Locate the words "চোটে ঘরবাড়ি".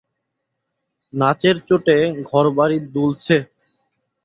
1.67-2.77